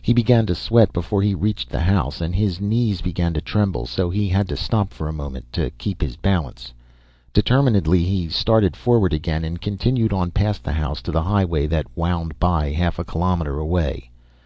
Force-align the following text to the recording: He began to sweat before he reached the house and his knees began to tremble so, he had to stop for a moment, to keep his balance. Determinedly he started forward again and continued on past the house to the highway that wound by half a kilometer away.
He 0.00 0.14
began 0.14 0.46
to 0.46 0.54
sweat 0.54 0.90
before 0.90 1.20
he 1.20 1.34
reached 1.34 1.68
the 1.68 1.80
house 1.82 2.22
and 2.22 2.34
his 2.34 2.62
knees 2.62 3.02
began 3.02 3.34
to 3.34 3.42
tremble 3.42 3.84
so, 3.84 4.08
he 4.08 4.26
had 4.26 4.48
to 4.48 4.56
stop 4.56 4.90
for 4.90 5.06
a 5.06 5.12
moment, 5.12 5.52
to 5.52 5.68
keep 5.72 6.00
his 6.00 6.16
balance. 6.16 6.72
Determinedly 7.34 8.02
he 8.04 8.30
started 8.30 8.74
forward 8.74 9.12
again 9.12 9.44
and 9.44 9.60
continued 9.60 10.14
on 10.14 10.30
past 10.30 10.64
the 10.64 10.72
house 10.72 11.02
to 11.02 11.12
the 11.12 11.24
highway 11.24 11.66
that 11.66 11.94
wound 11.94 12.38
by 12.38 12.72
half 12.72 12.98
a 12.98 13.04
kilometer 13.04 13.58
away. 13.58 14.10